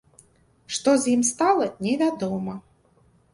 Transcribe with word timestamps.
Што 0.77 0.93
з 1.03 1.13
ім 1.17 1.21
стала, 1.31 1.67
невядома. 1.89 2.57